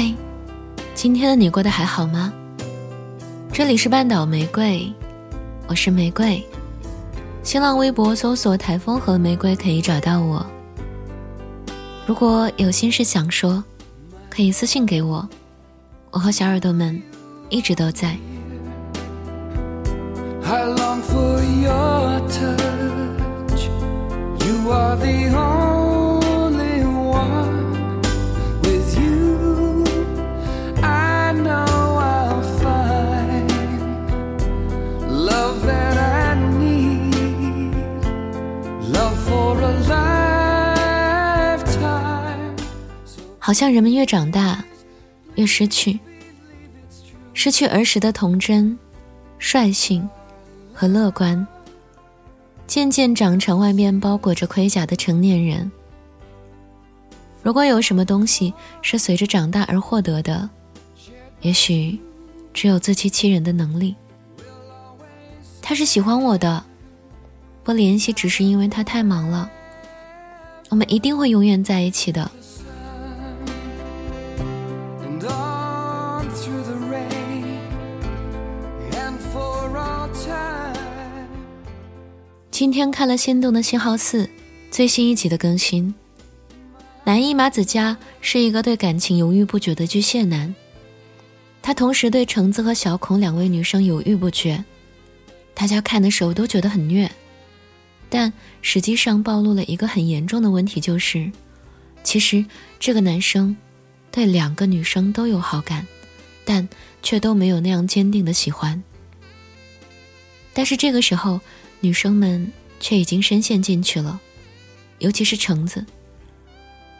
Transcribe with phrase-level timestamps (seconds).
[0.00, 0.14] 嗨，
[0.94, 2.32] 今天的你过得还好吗？
[3.52, 4.88] 这里是半岛玫瑰，
[5.66, 6.40] 我是玫瑰。
[7.42, 10.46] 新浪微博搜索“台风和玫瑰”可以找到我。
[12.06, 13.64] 如果有心事想说，
[14.30, 15.28] 可以私信给我，
[16.12, 17.02] 我和小耳朵们
[17.48, 18.16] 一直都在。
[43.48, 44.62] 好像人们越长大，
[45.36, 45.98] 越失去，
[47.32, 48.78] 失去儿时的童真、
[49.38, 50.06] 率性
[50.74, 51.46] 和乐观，
[52.66, 55.72] 渐渐长成外面包裹着盔甲的成年人。
[57.42, 58.52] 如果有什么东西
[58.82, 60.46] 是随着长大而获得的，
[61.40, 61.98] 也许
[62.52, 63.96] 只有自欺欺人的能力。
[65.62, 66.62] 他是喜欢我的，
[67.64, 69.50] 不联系只是因为他太忙了。
[70.68, 72.30] 我们一定会永远在一起的。
[82.58, 84.24] 今天看了《心动的信号四》
[84.68, 85.94] 最新一集的更新。
[87.04, 90.52] 男一马子佳是一个对感情犹豫不决的巨蟹男，
[91.62, 94.64] 他同时对橙子和小孔两位女生犹豫不决，
[95.54, 97.08] 大家看的时候都觉得很虐，
[98.10, 101.30] 但实际上暴露了一个很严重的问题，就是
[102.02, 102.44] 其实
[102.80, 103.56] 这个男生
[104.10, 105.86] 对两个女生都有好感，
[106.44, 106.68] 但
[107.04, 108.82] 却都没有那样坚定的喜欢。
[110.52, 111.40] 但是这个时候。
[111.80, 114.20] 女生们却已经深陷进去了，
[114.98, 115.84] 尤其是橙子。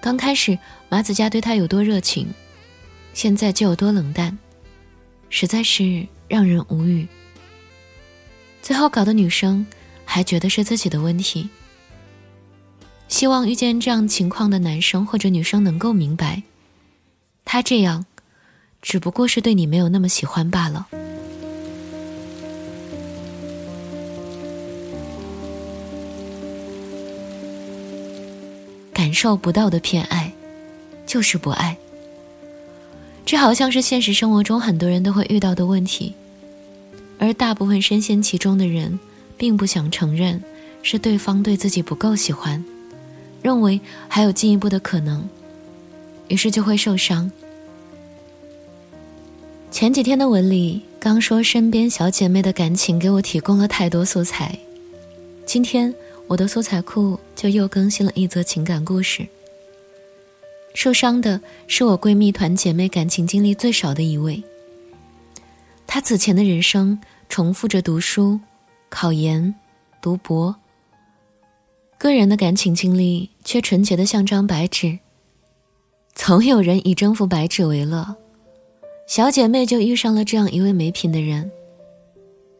[0.00, 2.28] 刚开始马子佳对他有多热情，
[3.14, 4.38] 现在就有多冷淡，
[5.28, 7.06] 实在是让人无语。
[8.62, 9.66] 最后搞得女生
[10.04, 11.48] 还觉得是自己的问题。
[13.08, 16.42] 希望遇见这样情况的男生或者女生能够明白，
[17.44, 18.06] 他这样
[18.82, 20.86] 只不过是对你没有那么喜欢罢了。
[29.08, 30.30] 感受不到的偏爱，
[31.06, 31.74] 就是不爱。
[33.24, 36.12] 这好像是现实生活中很多人都会遇到的问题，
[37.18, 38.98] 而大部分深陷其中的人，
[39.38, 40.44] 并不想承认
[40.82, 42.62] 是对方对自己不够喜欢，
[43.40, 45.26] 认为还有进一步的可能，
[46.28, 47.32] 于是就会受伤。
[49.70, 54.58] 前几天的文里刚说身边小姐妹的感情给我提供了太多素材，
[55.46, 55.94] 今天。
[56.28, 59.26] 我的素材库就又更新了一则情感故事。
[60.74, 64.40] 受伤的是我闺蜜团姐妹感情经历最少的一位。
[65.86, 67.00] 她此前的人生
[67.30, 68.38] 重复着读书、
[68.90, 69.54] 考研、
[70.02, 70.54] 读博，
[71.96, 74.98] 个人的感情经历却纯洁的像张白纸。
[76.14, 78.16] 总有人以征服白纸为乐，
[79.06, 81.50] 小姐妹就遇上了这样一位没品的人。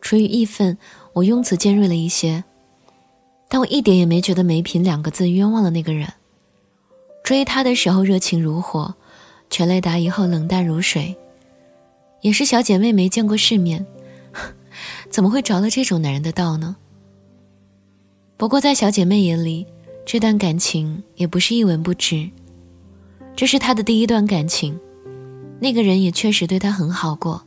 [0.00, 0.76] 出于义愤，
[1.12, 2.42] 我用词尖锐了一些。
[3.52, 6.10] 但我一点也没觉得“没品”两个字冤枉了那个人。
[7.22, 8.94] 追他的时候热情如火，
[9.50, 11.14] 全雷达以后冷淡如水。
[12.22, 13.84] 也是小姐妹没见过世面，
[15.10, 16.76] 怎么会着了这种男人的道呢？
[18.38, 19.66] 不过在小姐妹眼里，
[20.06, 22.30] 这段感情也不是一文不值。
[23.36, 24.80] 这是她的第一段感情，
[25.60, 27.42] 那个人也确实对她很好过。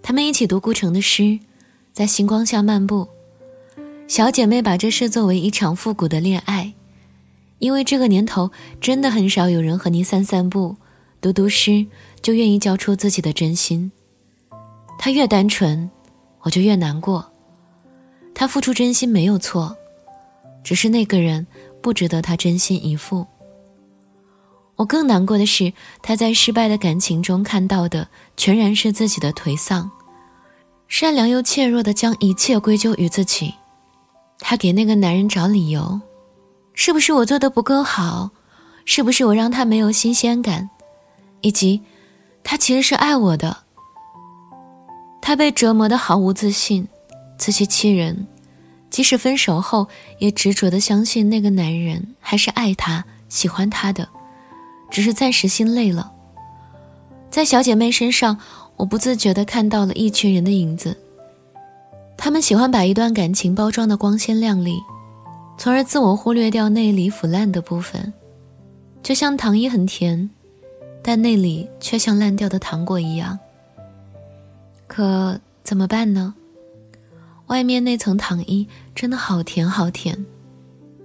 [0.00, 1.38] 他们一起读顾城的诗，
[1.92, 3.06] 在星光下漫步。
[4.10, 6.74] 小姐妹把这视作为一场复古的恋爱，
[7.60, 8.50] 因为这个年头
[8.80, 10.74] 真的很少有人和你散散步、
[11.20, 11.86] 读读诗
[12.20, 13.92] 就愿意交出自己的真心。
[14.98, 15.88] 他越单纯，
[16.40, 17.24] 我就越难过。
[18.34, 19.76] 他付出真心没有错，
[20.64, 21.46] 只是那个人
[21.80, 23.24] 不值得他真心以赴。
[24.74, 25.72] 我更难过的是，
[26.02, 29.88] 他在失败的感情中看到的全然是自己的颓丧，
[30.88, 33.54] 善良又怯弱的将一切归咎于自己。
[34.40, 36.00] 她给那个男人找理由，
[36.74, 38.30] 是不是我做的不够好？
[38.86, 40.68] 是不是我让他没有新鲜感？
[41.42, 41.82] 以及，
[42.42, 43.58] 他其实是爱我的。
[45.22, 46.88] 他被折磨的毫无自信，
[47.38, 48.26] 自欺欺人，
[48.88, 49.86] 即使分手后
[50.18, 54.08] 也执着的相信那个男人还是爱他、喜欢他的，
[54.90, 56.10] 只是暂时心累了。
[57.30, 58.38] 在小姐妹身上，
[58.76, 60.98] 我不自觉的看到了一群人的影子。
[62.22, 64.78] 他们喜欢把一段感情包装的光鲜亮丽，
[65.56, 68.12] 从而自我忽略掉内里腐烂的部分。
[69.02, 70.28] 就像糖衣很甜，
[71.02, 73.38] 但内里却像烂掉的糖果一样。
[74.86, 76.34] 可怎么办呢？
[77.46, 80.26] 外面那层糖衣真的好甜好甜，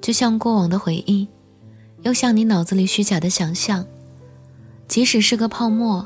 [0.01, 1.25] 就像过往的回忆，
[2.01, 3.85] 又像你脑子里虚假的想象。
[4.89, 6.05] 即使是个泡沫，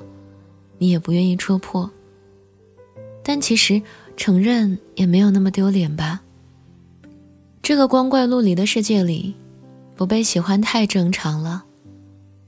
[0.78, 1.90] 你也不愿意戳破。
[3.24, 3.82] 但其实
[4.20, 6.20] 承认也没有那么丢脸吧。
[7.64, 9.34] 这个光怪陆离的世界里，
[9.96, 11.64] 不被喜欢太正常了。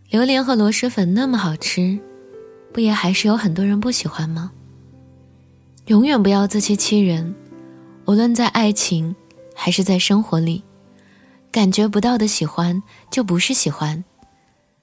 [0.09, 1.97] 榴莲和螺蛳粉那么好吃，
[2.73, 4.51] 不也还是有很多人不喜欢吗？
[5.85, 7.33] 永远不要自欺欺人。
[8.05, 9.15] 无论在爱情
[9.55, 10.61] 还是在生活里，
[11.53, 14.03] 感觉不到的喜欢就不是喜欢，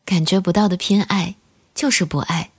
[0.07, 1.35] 感觉不到的偏爱
[1.75, 2.51] 就是不爱。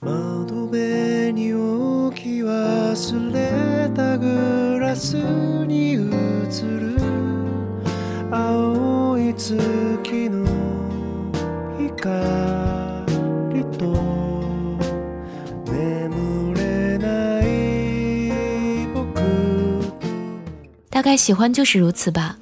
[20.90, 22.36] 大概喜欢就是如此吧，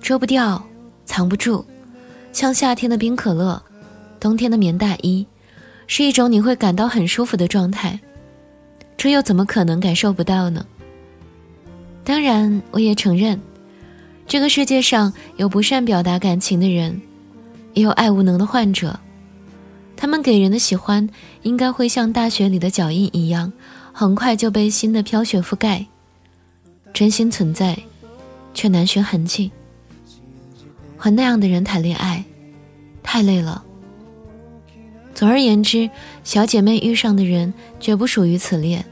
[0.00, 0.64] 遮不掉，
[1.04, 1.64] 藏不住，
[2.32, 3.62] 像夏天的冰可乐，
[4.18, 5.26] 冬天的棉大衣，
[5.86, 8.00] 是一种你会感到很舒服的状态。
[9.04, 10.64] 这又怎么可能感受不到呢？
[12.04, 13.38] 当然，我也承认，
[14.26, 17.02] 这个世界上有不善表达感情的人，
[17.74, 18.98] 也有爱无能的患者，
[19.94, 21.06] 他们给人的喜欢
[21.42, 23.52] 应该会像大雪里的脚印一样，
[23.92, 25.84] 很快就被新的飘雪覆盖。
[26.94, 27.78] 真心存在，
[28.54, 29.50] 却难寻痕迹。
[30.96, 32.24] 和那样的人谈恋爱，
[33.02, 33.62] 太累了。
[35.14, 35.90] 总而言之，
[36.22, 38.82] 小姐妹遇上的人绝不属于此列，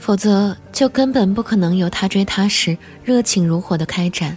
[0.00, 4.36] 否则就根本不可能有他追她时热情如火的开展。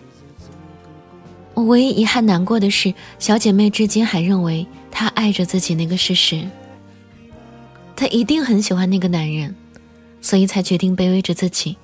[1.54, 6.46] 我唯一遗憾难过的是，小姐妹至今还认为他爱着自己那个事实。
[7.96, 9.56] 她一定很喜欢那个男人，
[10.20, 11.78] 所以才决定卑微着自己。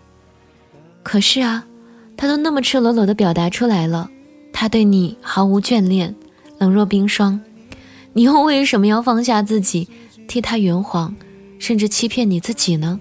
[1.02, 1.66] 可是啊，
[2.18, 4.10] 他都那么赤裸裸的表达出来了，
[4.52, 6.14] 他对你毫无眷恋，
[6.58, 7.40] 冷若冰霜，
[8.12, 9.88] 你又为什么要放下自己，
[10.28, 11.16] 替他圆谎，
[11.60, 13.00] 甚至欺骗你自己呢？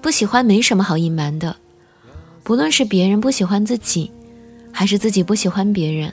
[0.00, 1.54] 不喜欢没什么好隐瞒的，
[2.42, 4.10] 不论是别人不喜欢自己，
[4.72, 6.12] 还是自己不喜欢别人，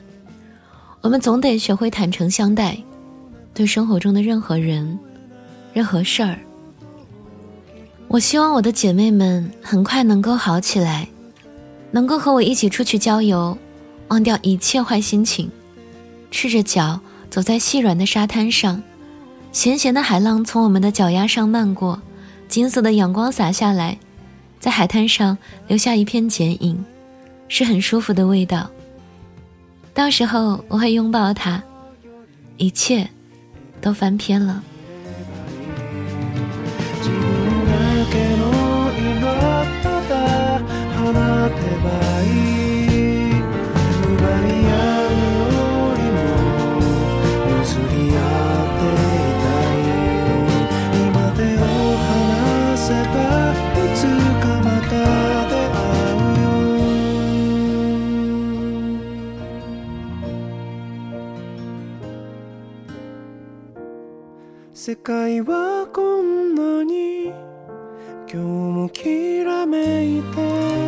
[1.02, 2.78] 我们总得学会坦诚相待，
[3.54, 4.98] 对生活中的任何人、
[5.72, 6.40] 任何事儿。
[8.08, 11.08] 我希望我的姐妹们很快能够好起来，
[11.92, 13.58] 能够和我一起出去郊游，
[14.10, 15.50] 忘掉一切坏心情，
[16.32, 17.00] 赤着脚
[17.30, 18.82] 走在细软的沙滩上，
[19.52, 22.02] 咸咸的海浪从我们的脚丫上漫过，
[22.48, 23.98] 金色的阳光洒下来，
[24.60, 25.38] 在海滩上
[25.68, 26.84] 留下一片剪影，
[27.48, 28.70] 是很舒服的味道。
[29.94, 31.62] 到时候我会拥抱他，
[32.58, 33.10] 一切
[33.82, 34.64] 都翻篇了。
[53.04, 53.18] ば
[53.76, 54.00] いつ
[54.42, 54.94] かまた
[55.50, 55.78] 出会
[56.18, 56.46] うよ。
[64.74, 67.34] 世界はこんなに
[68.32, 70.85] 今日もきらめいて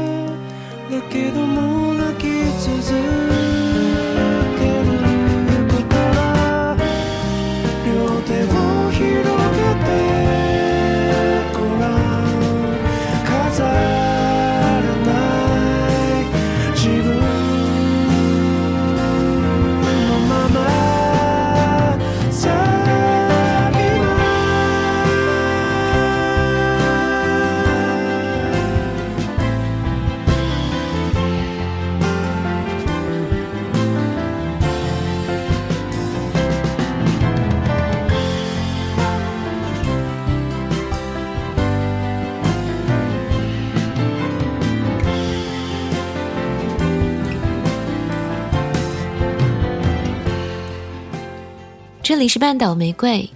[52.07, 53.29] 这里是半岛玫瑰，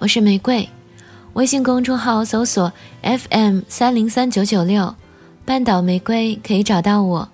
[0.00, 0.68] 我是玫瑰。
[1.34, 4.92] 微信公众号搜索 FM 三零三九九六，
[5.44, 7.28] 半岛玫瑰可以找到我。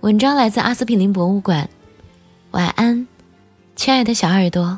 [0.00, 1.70] 文章来自阿司匹林博物馆。
[2.50, 3.06] 晚安，
[3.76, 4.76] 亲爱的小耳朵。